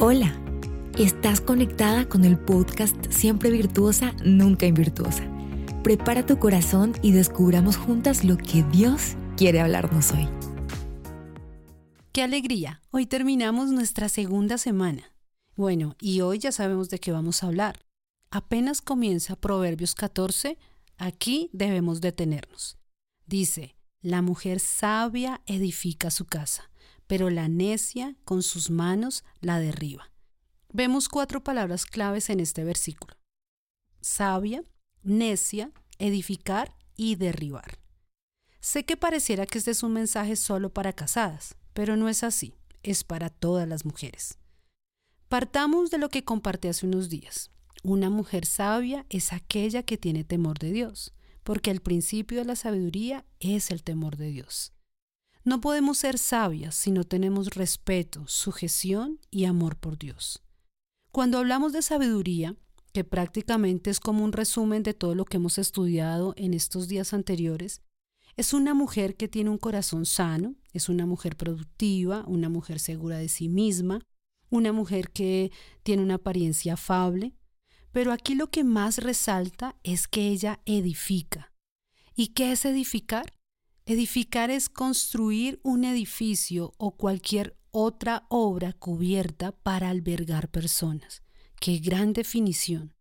Hola, 0.00 0.32
estás 0.96 1.40
conectada 1.40 2.08
con 2.08 2.24
el 2.24 2.38
podcast 2.38 2.94
Siempre 3.10 3.50
Virtuosa, 3.50 4.14
Nunca 4.24 4.64
Invirtuosa. 4.64 5.24
Prepara 5.82 6.24
tu 6.24 6.38
corazón 6.38 6.94
y 7.02 7.10
descubramos 7.10 7.76
juntas 7.76 8.22
lo 8.22 8.36
que 8.36 8.62
Dios 8.70 9.16
quiere 9.36 9.58
hablarnos 9.58 10.12
hoy. 10.12 10.28
¡Qué 12.12 12.22
alegría! 12.22 12.80
Hoy 12.92 13.06
terminamos 13.06 13.70
nuestra 13.70 14.08
segunda 14.08 14.56
semana. 14.56 15.02
Bueno, 15.56 15.96
y 16.00 16.20
hoy 16.20 16.38
ya 16.38 16.52
sabemos 16.52 16.90
de 16.90 17.00
qué 17.00 17.10
vamos 17.10 17.42
a 17.42 17.48
hablar. 17.48 17.84
Apenas 18.30 18.80
comienza 18.80 19.34
Proverbios 19.34 19.96
14, 19.96 20.58
aquí 20.96 21.50
debemos 21.52 22.00
detenernos. 22.00 22.78
Dice, 23.26 23.74
la 24.00 24.22
mujer 24.22 24.60
sabia 24.60 25.40
edifica 25.46 26.12
su 26.12 26.24
casa, 26.24 26.70
pero 27.08 27.30
la 27.30 27.48
necia 27.48 28.14
con 28.24 28.44
sus 28.44 28.70
manos 28.70 29.24
la 29.40 29.58
derriba. 29.58 30.12
Vemos 30.72 31.08
cuatro 31.08 31.42
palabras 31.42 31.86
claves 31.86 32.30
en 32.30 32.38
este 32.38 32.62
versículo. 32.62 33.16
Sabia, 34.00 34.62
necia, 35.02 35.72
edificar 35.98 36.76
y 36.94 37.16
derribar. 37.16 37.80
Sé 38.60 38.84
que 38.84 38.96
pareciera 38.96 39.46
que 39.46 39.58
este 39.58 39.70
es 39.70 39.82
un 39.82 39.94
mensaje 39.94 40.36
solo 40.36 40.72
para 40.72 40.92
casadas, 40.92 41.56
pero 41.72 41.96
no 41.96 42.08
es 42.08 42.22
así, 42.22 42.54
es 42.82 43.02
para 43.02 43.30
todas 43.30 43.66
las 43.66 43.84
mujeres. 43.84 44.38
Partamos 45.28 45.90
de 45.90 45.98
lo 45.98 46.10
que 46.10 46.24
compartí 46.24 46.68
hace 46.68 46.86
unos 46.86 47.08
días. 47.08 47.50
Una 47.82 48.10
mujer 48.10 48.44
sabia 48.44 49.06
es 49.08 49.32
aquella 49.32 49.82
que 49.82 49.96
tiene 49.96 50.24
temor 50.24 50.58
de 50.58 50.72
Dios, 50.72 51.14
porque 51.42 51.70
el 51.70 51.80
principio 51.80 52.38
de 52.38 52.44
la 52.44 52.56
sabiduría 52.56 53.24
es 53.40 53.70
el 53.70 53.82
temor 53.82 54.16
de 54.16 54.28
Dios. 54.30 54.72
No 55.44 55.60
podemos 55.60 55.98
ser 55.98 56.18
sabias 56.18 56.74
si 56.74 56.90
no 56.90 57.04
tenemos 57.04 57.54
respeto, 57.54 58.26
sujeción 58.26 59.20
y 59.30 59.44
amor 59.44 59.76
por 59.76 59.98
Dios. 59.98 60.42
Cuando 61.12 61.38
hablamos 61.38 61.72
de 61.72 61.82
sabiduría, 61.82 62.56
que 62.92 63.04
prácticamente 63.04 63.90
es 63.90 64.00
como 64.00 64.24
un 64.24 64.32
resumen 64.32 64.82
de 64.82 64.94
todo 64.94 65.14
lo 65.14 65.24
que 65.24 65.36
hemos 65.36 65.58
estudiado 65.58 66.34
en 66.36 66.54
estos 66.54 66.88
días 66.88 67.14
anteriores, 67.14 67.82
es 68.36 68.52
una 68.52 68.72
mujer 68.74 69.16
que 69.16 69.28
tiene 69.28 69.50
un 69.50 69.58
corazón 69.58 70.06
sano, 70.06 70.54
es 70.72 70.88
una 70.88 71.06
mujer 71.06 71.36
productiva, 71.36 72.24
una 72.26 72.48
mujer 72.48 72.78
segura 72.78 73.18
de 73.18 73.28
sí 73.28 73.48
misma, 73.48 74.00
una 74.50 74.72
mujer 74.72 75.10
que 75.10 75.50
tiene 75.82 76.02
una 76.02 76.14
apariencia 76.14 76.74
afable, 76.74 77.34
pero 77.92 78.12
aquí 78.12 78.34
lo 78.34 78.48
que 78.50 78.64
más 78.64 78.98
resalta 78.98 79.76
es 79.82 80.06
que 80.06 80.28
ella 80.28 80.60
edifica. 80.66 81.52
¿Y 82.14 82.28
qué 82.28 82.52
es 82.52 82.64
edificar? 82.64 83.34
Edificar 83.88 84.50
es 84.50 84.68
construir 84.68 85.60
un 85.62 85.82
edificio 85.82 86.74
o 86.76 86.90
cualquier 86.90 87.56
otra 87.70 88.26
obra 88.28 88.74
cubierta 88.74 89.52
para 89.52 89.88
albergar 89.88 90.50
personas. 90.50 91.22
Qué 91.58 91.78
gran 91.78 92.12
definición. 92.12 92.94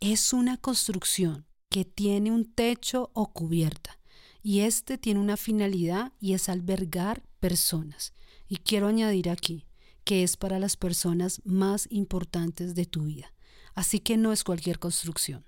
Es 0.00 0.34
una 0.34 0.58
construcción 0.58 1.46
que 1.70 1.86
tiene 1.86 2.30
un 2.30 2.44
techo 2.44 3.10
o 3.14 3.32
cubierta 3.32 3.98
y 4.42 4.60
este 4.60 4.98
tiene 4.98 5.18
una 5.18 5.38
finalidad 5.38 6.12
y 6.20 6.34
es 6.34 6.50
albergar 6.50 7.22
personas. 7.40 8.12
Y 8.48 8.58
quiero 8.58 8.88
añadir 8.88 9.30
aquí 9.30 9.64
que 10.04 10.24
es 10.24 10.36
para 10.36 10.58
las 10.58 10.76
personas 10.76 11.40
más 11.46 11.88
importantes 11.90 12.74
de 12.74 12.84
tu 12.84 13.04
vida. 13.04 13.32
Así 13.74 13.98
que 13.98 14.18
no 14.18 14.34
es 14.34 14.44
cualquier 14.44 14.78
construcción. 14.78 15.46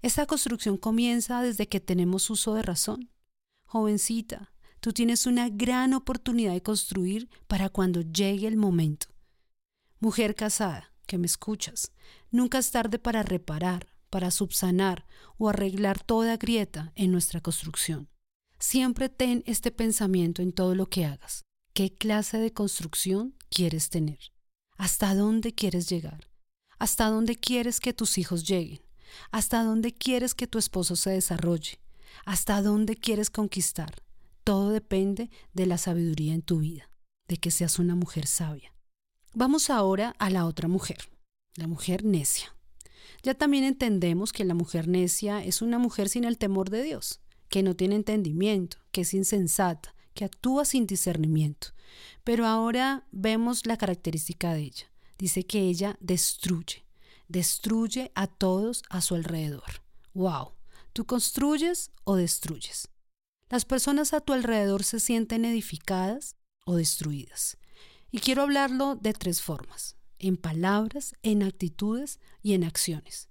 Esta 0.00 0.24
construcción 0.24 0.78
comienza 0.78 1.42
desde 1.42 1.68
que 1.68 1.80
tenemos 1.80 2.30
uso 2.30 2.54
de 2.54 2.62
razón. 2.62 3.10
Jovencita, 3.68 4.50
tú 4.80 4.94
tienes 4.94 5.26
una 5.26 5.50
gran 5.50 5.92
oportunidad 5.92 6.54
de 6.54 6.62
construir 6.62 7.28
para 7.46 7.68
cuando 7.68 8.00
llegue 8.00 8.46
el 8.46 8.56
momento. 8.56 9.08
Mujer 10.00 10.34
casada, 10.34 10.94
que 11.06 11.18
me 11.18 11.26
escuchas, 11.26 11.92
nunca 12.30 12.56
es 12.56 12.70
tarde 12.70 12.98
para 12.98 13.22
reparar, 13.22 13.94
para 14.08 14.30
subsanar 14.30 15.06
o 15.36 15.50
arreglar 15.50 16.02
toda 16.02 16.38
grieta 16.38 16.92
en 16.94 17.12
nuestra 17.12 17.42
construcción. 17.42 18.08
Siempre 18.58 19.10
ten 19.10 19.42
este 19.44 19.70
pensamiento 19.70 20.40
en 20.40 20.52
todo 20.52 20.74
lo 20.74 20.86
que 20.86 21.04
hagas. 21.04 21.44
¿Qué 21.74 21.94
clase 21.94 22.38
de 22.38 22.54
construcción 22.54 23.34
quieres 23.50 23.90
tener? 23.90 24.32
¿Hasta 24.78 25.14
dónde 25.14 25.54
quieres 25.54 25.90
llegar? 25.90 26.30
¿Hasta 26.78 27.10
dónde 27.10 27.36
quieres 27.36 27.80
que 27.80 27.92
tus 27.92 28.16
hijos 28.16 28.48
lleguen? 28.48 28.80
¿Hasta 29.30 29.62
dónde 29.62 29.92
quieres 29.92 30.34
que 30.34 30.46
tu 30.46 30.58
esposo 30.58 30.96
se 30.96 31.10
desarrolle? 31.10 31.80
Hasta 32.24 32.62
dónde 32.62 32.96
quieres 32.96 33.30
conquistar. 33.30 34.02
Todo 34.44 34.70
depende 34.70 35.30
de 35.52 35.66
la 35.66 35.78
sabiduría 35.78 36.34
en 36.34 36.42
tu 36.42 36.58
vida, 36.60 36.90
de 37.28 37.36
que 37.36 37.50
seas 37.50 37.78
una 37.78 37.94
mujer 37.94 38.26
sabia. 38.26 38.72
Vamos 39.34 39.70
ahora 39.70 40.14
a 40.18 40.30
la 40.30 40.46
otra 40.46 40.68
mujer, 40.68 41.10
la 41.54 41.66
mujer 41.66 42.04
necia. 42.04 42.54
Ya 43.22 43.34
también 43.34 43.64
entendemos 43.64 44.32
que 44.32 44.44
la 44.44 44.54
mujer 44.54 44.88
necia 44.88 45.44
es 45.44 45.60
una 45.60 45.78
mujer 45.78 46.08
sin 46.08 46.24
el 46.24 46.38
temor 46.38 46.70
de 46.70 46.82
Dios, 46.82 47.20
que 47.48 47.62
no 47.62 47.74
tiene 47.74 47.96
entendimiento, 47.96 48.78
que 48.90 49.02
es 49.02 49.14
insensata, 49.14 49.94
que 50.14 50.24
actúa 50.24 50.64
sin 50.64 50.86
discernimiento. 50.86 51.68
Pero 52.24 52.46
ahora 52.46 53.06
vemos 53.10 53.66
la 53.66 53.76
característica 53.76 54.52
de 54.52 54.60
ella. 54.62 54.92
Dice 55.18 55.46
que 55.46 55.60
ella 55.60 55.96
destruye, 56.00 56.84
destruye 57.28 58.12
a 58.14 58.26
todos 58.26 58.82
a 58.88 59.00
su 59.00 59.14
alrededor. 59.14 59.82
¡Wow! 60.14 60.57
¿Tú 60.92 61.06
construyes 61.06 61.90
o 62.04 62.16
destruyes? 62.16 62.88
Las 63.48 63.64
personas 63.64 64.12
a 64.12 64.20
tu 64.20 64.32
alrededor 64.32 64.84
se 64.84 65.00
sienten 65.00 65.44
edificadas 65.44 66.36
o 66.66 66.76
destruidas. 66.76 67.56
Y 68.10 68.18
quiero 68.18 68.42
hablarlo 68.42 68.96
de 68.96 69.12
tres 69.12 69.42
formas, 69.42 69.96
en 70.18 70.36
palabras, 70.36 71.14
en 71.22 71.42
actitudes 71.42 72.20
y 72.42 72.54
en 72.54 72.64
acciones. 72.64 73.28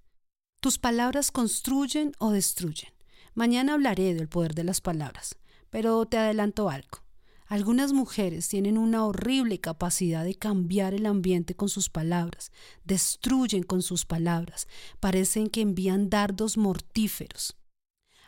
Tus 0.59 0.79
palabras 0.79 1.31
construyen 1.31 2.13
o 2.19 2.31
destruyen. 2.31 2.93
Mañana 3.35 3.73
hablaré 3.73 4.13
del 4.15 4.27
poder 4.27 4.55
de 4.55 4.63
las 4.63 4.81
palabras, 4.81 5.37
pero 5.69 6.05
te 6.05 6.17
adelanto 6.17 6.69
algo. 6.69 7.06
Algunas 7.47 7.93
mujeres 7.93 8.49
tienen 8.49 8.77
una 8.77 9.05
horrible 9.05 9.59
capacidad 9.59 10.25
de 10.25 10.35
cambiar 10.35 10.93
el 10.93 11.05
ambiente 11.05 11.55
con 11.55 11.69
sus 11.69 11.89
palabras, 11.89 12.51
destruyen 12.83 13.63
con 13.63 13.81
sus 13.81 14.05
palabras, 14.05 14.67
parecen 14.99 15.47
que 15.47 15.61
envían 15.61 16.09
dardos 16.09 16.57
mortíferos. 16.57 17.55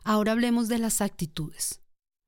Ahora 0.04 0.32
hablemos 0.32 0.70
de 0.70 0.80
las 0.80 1.02
actitudes. 1.02 1.82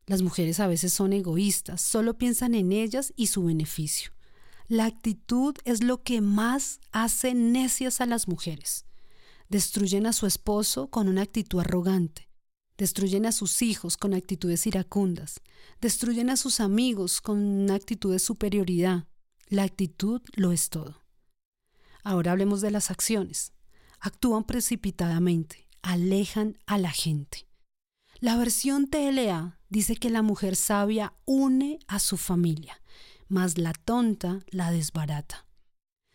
Las 0.05 0.21
mujeres 0.21 0.59
a 0.59 0.67
veces 0.67 0.91
son 0.91 1.13
egoístas, 1.13 1.81
solo 1.81 2.17
piensan 2.17 2.55
en 2.55 2.73
ellas 2.73 3.13
y 3.15 3.27
su 3.27 3.45
beneficio. 3.45 4.11
La 4.67 4.85
actitud 4.85 5.55
es 5.63 5.81
lo 5.81 6.03
que 6.03 6.19
más 6.19 6.81
hace 6.91 7.33
necias 7.33 8.01
a 8.01 8.05
las 8.05 8.27
mujeres. 8.27 8.85
Destruyen 9.47 10.05
a 10.05 10.13
su 10.13 10.25
esposo 10.25 10.89
con 10.89 11.07
una 11.07 11.21
actitud 11.21 11.61
arrogante, 11.61 12.30
Destruyen 12.81 13.27
a 13.27 13.31
sus 13.31 13.61
hijos 13.61 13.95
con 13.95 14.15
actitudes 14.15 14.65
iracundas. 14.65 15.39
Destruyen 15.81 16.31
a 16.31 16.35
sus 16.35 16.59
amigos 16.59 17.21
con 17.21 17.37
una 17.37 17.75
actitud 17.75 18.11
de 18.11 18.17
superioridad. 18.17 19.05
La 19.49 19.61
actitud 19.61 20.19
lo 20.33 20.51
es 20.51 20.71
todo. 20.71 21.03
Ahora 22.03 22.31
hablemos 22.31 22.59
de 22.59 22.71
las 22.71 22.89
acciones. 22.89 23.53
Actúan 23.99 24.45
precipitadamente, 24.45 25.69
alejan 25.83 26.57
a 26.65 26.79
la 26.79 26.89
gente. 26.89 27.47
La 28.19 28.35
versión 28.35 28.87
TLA 28.87 29.59
dice 29.69 29.95
que 29.95 30.09
la 30.09 30.23
mujer 30.23 30.55
sabia 30.55 31.13
une 31.25 31.77
a 31.85 31.99
su 31.99 32.17
familia, 32.17 32.81
mas 33.27 33.59
la 33.59 33.73
tonta 33.73 34.39
la 34.49 34.71
desbarata. 34.71 35.45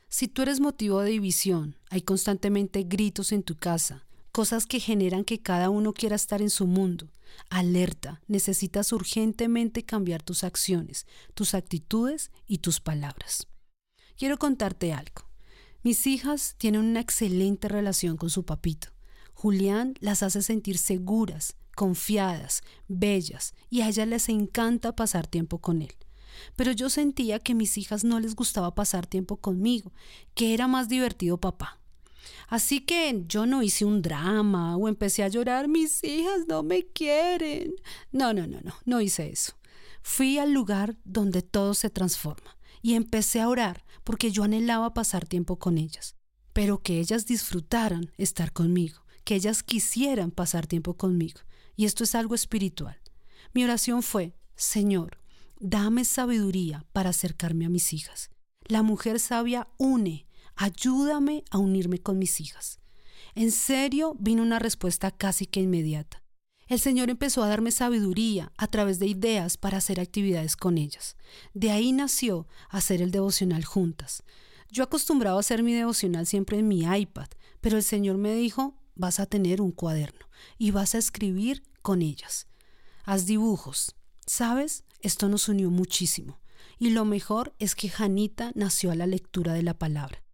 Si 0.08 0.26
tú 0.26 0.42
eres 0.42 0.58
motivo 0.58 1.00
de 1.02 1.10
división, 1.10 1.76
hay 1.90 2.02
constantemente 2.02 2.82
gritos 2.82 3.30
en 3.30 3.44
tu 3.44 3.54
casa, 3.54 4.05
cosas 4.36 4.66
que 4.66 4.80
generan 4.80 5.24
que 5.24 5.40
cada 5.40 5.70
uno 5.70 5.94
quiera 5.94 6.14
estar 6.14 6.42
en 6.42 6.50
su 6.50 6.66
mundo. 6.66 7.08
Alerta, 7.48 8.20
necesitas 8.28 8.92
urgentemente 8.92 9.86
cambiar 9.86 10.22
tus 10.22 10.44
acciones, 10.44 11.06
tus 11.32 11.54
actitudes 11.54 12.30
y 12.46 12.58
tus 12.58 12.80
palabras. 12.80 13.48
Quiero 14.18 14.36
contarte 14.36 14.92
algo. 14.92 15.26
Mis 15.82 16.06
hijas 16.06 16.54
tienen 16.58 16.82
una 16.82 17.00
excelente 17.00 17.68
relación 17.68 18.18
con 18.18 18.28
su 18.28 18.44
papito. 18.44 18.88
Julián 19.32 19.94
las 20.00 20.22
hace 20.22 20.42
sentir 20.42 20.76
seguras, 20.76 21.56
confiadas, 21.74 22.60
bellas, 22.88 23.54
y 23.70 23.80
a 23.80 23.88
ellas 23.88 24.06
les 24.06 24.28
encanta 24.28 24.94
pasar 24.94 25.26
tiempo 25.26 25.62
con 25.62 25.80
él. 25.80 25.94
Pero 26.56 26.72
yo 26.72 26.90
sentía 26.90 27.38
que 27.38 27.54
mis 27.54 27.78
hijas 27.78 28.04
no 28.04 28.20
les 28.20 28.36
gustaba 28.36 28.74
pasar 28.74 29.06
tiempo 29.06 29.38
conmigo, 29.38 29.94
que 30.34 30.52
era 30.52 30.68
más 30.68 30.90
divertido 30.90 31.40
papá. 31.40 31.80
Así 32.48 32.80
que 32.80 33.24
yo 33.26 33.46
no 33.46 33.62
hice 33.62 33.84
un 33.84 34.02
drama 34.02 34.76
o 34.76 34.88
empecé 34.88 35.22
a 35.22 35.28
llorar, 35.28 35.68
mis 35.68 36.02
hijas 36.04 36.46
no 36.48 36.62
me 36.62 36.86
quieren. 36.86 37.74
No, 38.12 38.32
no, 38.32 38.46
no, 38.46 38.60
no, 38.62 38.74
no 38.84 39.00
hice 39.00 39.30
eso. 39.30 39.52
Fui 40.02 40.38
al 40.38 40.52
lugar 40.52 40.96
donde 41.04 41.42
todo 41.42 41.74
se 41.74 41.90
transforma 41.90 42.56
y 42.82 42.94
empecé 42.94 43.40
a 43.40 43.48
orar 43.48 43.84
porque 44.04 44.30
yo 44.30 44.44
anhelaba 44.44 44.94
pasar 44.94 45.26
tiempo 45.26 45.58
con 45.58 45.78
ellas, 45.78 46.14
pero 46.52 46.82
que 46.82 47.00
ellas 47.00 47.26
disfrutaran 47.26 48.12
estar 48.16 48.52
conmigo, 48.52 49.02
que 49.24 49.34
ellas 49.34 49.64
quisieran 49.64 50.30
pasar 50.30 50.66
tiempo 50.68 50.96
conmigo. 50.96 51.40
Y 51.74 51.84
esto 51.84 52.04
es 52.04 52.14
algo 52.14 52.34
espiritual. 52.34 52.96
Mi 53.52 53.64
oración 53.64 54.02
fue, 54.02 54.34
Señor, 54.54 55.18
dame 55.58 56.04
sabiduría 56.04 56.86
para 56.92 57.10
acercarme 57.10 57.66
a 57.66 57.68
mis 57.68 57.92
hijas. 57.92 58.30
La 58.68 58.82
mujer 58.82 59.20
sabia 59.20 59.68
une, 59.76 60.25
ayúdame 60.56 61.44
a 61.50 61.58
unirme 61.58 61.98
con 61.98 62.18
mis 62.18 62.40
hijas. 62.40 62.80
En 63.34 63.52
serio, 63.52 64.16
vino 64.18 64.42
una 64.42 64.58
respuesta 64.58 65.10
casi 65.10 65.46
que 65.46 65.60
inmediata. 65.60 66.22
El 66.68 66.80
Señor 66.80 67.10
empezó 67.10 67.44
a 67.44 67.48
darme 67.48 67.70
sabiduría 67.70 68.52
a 68.56 68.66
través 68.66 68.98
de 68.98 69.06
ideas 69.06 69.56
para 69.56 69.78
hacer 69.78 70.00
actividades 70.00 70.56
con 70.56 70.78
ellas. 70.78 71.16
De 71.54 71.70
ahí 71.70 71.92
nació 71.92 72.48
hacer 72.68 73.02
el 73.02 73.12
devocional 73.12 73.64
juntas. 73.64 74.24
Yo 74.68 74.82
acostumbraba 74.82 75.36
a 75.36 75.40
hacer 75.40 75.62
mi 75.62 75.74
devocional 75.74 76.26
siempre 76.26 76.58
en 76.58 76.66
mi 76.66 76.82
iPad, 76.82 77.28
pero 77.60 77.76
el 77.76 77.84
Señor 77.84 78.16
me 78.16 78.34
dijo, 78.34 78.74
vas 78.96 79.20
a 79.20 79.26
tener 79.26 79.60
un 79.60 79.70
cuaderno 79.70 80.26
y 80.58 80.72
vas 80.72 80.96
a 80.96 80.98
escribir 80.98 81.62
con 81.82 82.02
ellas. 82.02 82.48
Haz 83.04 83.26
dibujos. 83.26 83.94
¿Sabes? 84.26 84.84
Esto 85.02 85.28
nos 85.28 85.48
unió 85.48 85.70
muchísimo. 85.70 86.40
Y 86.80 86.90
lo 86.90 87.04
mejor 87.04 87.54
es 87.60 87.76
que 87.76 87.88
Janita 87.88 88.50
nació 88.56 88.90
a 88.90 88.96
la 88.96 89.06
lectura 89.06 89.52
de 89.52 89.62
la 89.62 89.78
palabra. 89.78 90.25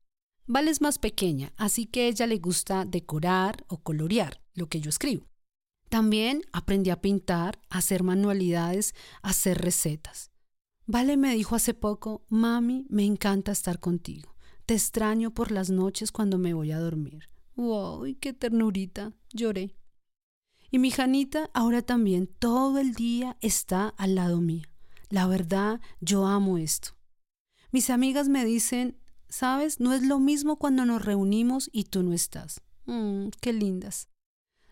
Vale 0.47 0.71
es 0.71 0.81
más 0.81 0.99
pequeña, 0.99 1.53
así 1.57 1.87
que 1.87 2.03
a 2.03 2.07
ella 2.09 2.27
le 2.27 2.39
gusta 2.39 2.85
decorar 2.85 3.65
o 3.69 3.79
colorear 3.79 4.43
lo 4.55 4.69
que 4.69 4.81
yo 4.81 4.91
escribo. 4.91 5.29
También 5.89 6.43
aprendí 6.53 6.91
a 6.91 7.01
pintar, 7.01 7.61
a 7.69 7.79
hacer 7.79 8.03
manualidades, 8.03 8.95
a 9.23 9.31
hacer 9.31 9.59
recetas. 9.59 10.31
Vale 10.87 11.17
me 11.17 11.35
dijo 11.35 11.55
hace 11.55 11.75
poco, 11.75 12.25
mami, 12.29 12.87
me 12.89 13.05
encanta 13.05 13.53
estar 13.53 13.79
contigo. 13.79 14.35
Te 14.67 14.75
extraño 14.75 15.33
por 15.33 15.53
las 15.53 15.71
noches 15.71 16.11
cuando 16.11 16.39
me 16.39 16.55
voy 16.55 16.73
a 16.73 16.79
dormir. 16.79 17.29
¡Wow! 17.57 18.05
¡Qué 18.21 18.33
ternurita! 18.33 19.13
Lloré. 19.33 19.77
Y 20.71 20.79
mi 20.79 20.91
Janita 20.91 21.51
ahora 21.53 21.83
también 21.83 22.27
todo 22.27 22.79
el 22.79 22.95
día 22.95 23.37
está 23.41 23.89
al 23.89 24.15
lado 24.15 24.41
mío. 24.41 24.67
La 25.11 25.27
verdad, 25.27 25.81
yo 26.01 26.27
amo 26.27 26.57
esto. 26.57 26.97
Mis 27.71 27.91
amigas 27.91 28.29
me 28.31 28.45
dicen, 28.45 28.97
sabes, 29.33 29.81
no 29.81 29.93
es 29.95 30.03
lo 30.03 30.19
mismo 30.21 30.57
cuando 30.57 30.85
nos 30.85 31.05
reunimos 31.05 31.71
y 31.73 31.85
tú 31.85 32.03
no 32.03 32.13
estás. 32.13 32.61
Mm, 32.85 33.29
qué 33.41 33.53
lindas. 33.53 34.09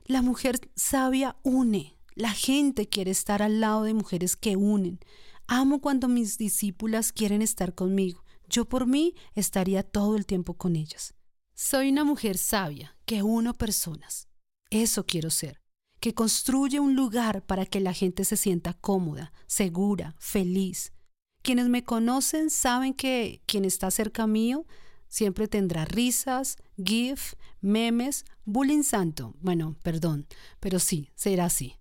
La 0.04 0.22
mujer 0.22 0.60
sabia 0.76 1.36
une. 1.42 1.96
La 2.14 2.32
gente 2.32 2.88
quiere 2.88 3.10
estar 3.10 3.42
al 3.42 3.60
lado 3.60 3.84
de 3.84 3.94
mujeres 3.94 4.36
que 4.36 4.56
unen. 4.56 5.00
Amo 5.46 5.80
cuando 5.80 6.08
mis 6.08 6.36
discípulas 6.36 7.12
quieren 7.12 7.42
estar 7.42 7.74
conmigo. 7.74 8.22
Yo 8.48 8.68
por 8.68 8.86
mí 8.86 9.14
estaría 9.34 9.82
todo 9.82 10.16
el 10.16 10.26
tiempo 10.26 10.54
con 10.54 10.76
ellas. 10.76 11.14
Soy 11.54 11.90
una 11.90 12.04
mujer 12.04 12.36
sabia 12.36 12.96
que 13.06 13.22
uno 13.22 13.54
personas. 13.54 14.28
Eso 14.70 15.06
quiero 15.06 15.30
ser. 15.30 15.60
Que 16.00 16.14
construye 16.14 16.80
un 16.80 16.94
lugar 16.94 17.46
para 17.46 17.66
que 17.66 17.80
la 17.80 17.92
gente 17.92 18.24
se 18.24 18.36
sienta 18.36 18.74
cómoda, 18.74 19.32
segura, 19.46 20.16
feliz. 20.18 20.92
Quienes 21.42 21.68
me 21.68 21.84
conocen 21.84 22.50
saben 22.50 22.92
que 22.92 23.40
quien 23.46 23.64
está 23.64 23.90
cerca 23.90 24.26
mío 24.26 24.66
siempre 25.08 25.48
tendrá 25.48 25.84
risas, 25.84 26.56
gif, 26.82 27.34
memes, 27.60 28.24
bullying 28.44 28.82
santo. 28.82 29.34
Bueno, 29.40 29.76
perdón, 29.82 30.26
pero 30.60 30.78
sí, 30.78 31.10
será 31.14 31.46
así. 31.46 31.76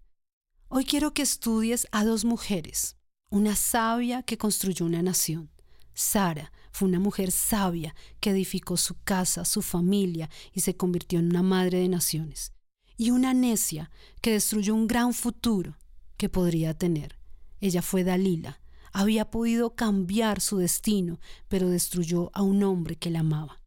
Hoy 0.69 0.85
quiero 0.85 1.13
que 1.13 1.23
estudies 1.23 1.87
a 1.91 2.05
dos 2.05 2.25
mujeres, 2.25 2.95
una 3.29 3.55
sabia 3.55 4.23
que 4.23 4.37
construyó 4.37 4.85
una 4.85 5.01
nación. 5.01 5.51
Sara 5.93 6.53
fue 6.71 6.87
una 6.87 6.99
mujer 6.99 7.31
sabia 7.31 7.93
que 8.21 8.29
edificó 8.29 8.77
su 8.77 8.95
casa, 9.03 9.43
su 9.43 9.61
familia 9.61 10.29
y 10.53 10.61
se 10.61 10.77
convirtió 10.77 11.19
en 11.19 11.25
una 11.25 11.43
madre 11.43 11.79
de 11.79 11.89
naciones. 11.89 12.53
Y 12.95 13.11
una 13.11 13.33
necia 13.33 13.91
que 14.21 14.31
destruyó 14.31 14.75
un 14.75 14.87
gran 14.87 15.13
futuro 15.13 15.77
que 16.17 16.29
podría 16.29 16.73
tener. 16.73 17.19
Ella 17.59 17.81
fue 17.81 18.03
Dalila, 18.03 18.58
había 18.91 19.29
podido 19.29 19.75
cambiar 19.75 20.41
su 20.41 20.57
destino, 20.57 21.19
pero 21.47 21.69
destruyó 21.69 22.31
a 22.33 22.41
un 22.41 22.63
hombre 22.63 22.95
que 22.95 23.09
la 23.09 23.19
amaba. 23.19 23.59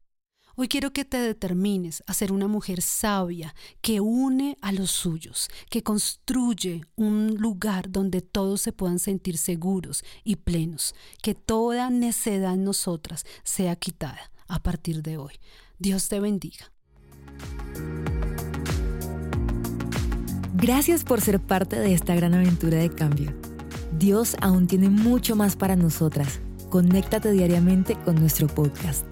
Hoy 0.55 0.69
quiero 0.69 0.93
que 0.93 1.07
te 1.07 1.17
determines 1.17 2.03
a 2.07 2.13
ser 2.13 2.31
una 2.31 2.47
mujer 2.47 2.83
sabia 2.83 3.55
que 3.81 4.01
une 4.01 4.59
a 4.61 4.71
los 4.73 4.91
suyos, 4.91 5.49
que 5.71 5.83
construye 5.83 6.83
un 6.95 7.37
lugar 7.37 7.91
donde 7.91 8.21
todos 8.21 8.61
se 8.61 8.73
puedan 8.73 8.99
sentir 8.99 9.39
seguros 9.39 10.05
y 10.25 10.37
plenos, 10.37 10.95
que 11.23 11.35
toda 11.35 11.89
necedad 11.89 12.53
en 12.55 12.65
nosotras 12.65 13.25
sea 13.45 13.77
quitada 13.77 14.31
a 14.47 14.63
partir 14.63 15.03
de 15.03 15.17
hoy. 15.17 15.33
Dios 15.79 16.09
te 16.09 16.21
bendiga. 16.21 16.71
Gracias 20.55 21.03
por 21.03 21.21
ser 21.23 21.41
parte 21.41 21.81
de 21.81 21.95
esta 21.95 22.15
gran 22.15 22.35
aventura 22.35 22.77
de 22.77 22.91
cambio. 22.91 23.52
Dios 23.99 24.37
aún 24.41 24.67
tiene 24.67 24.89
mucho 24.89 25.37
más 25.37 25.57
para 25.57 25.77
nosotras. 25.77 26.41
Conéctate 26.71 27.31
diariamente 27.33 27.97
con 28.05 28.17
nuestro 28.17 28.47
podcast. 28.47 29.05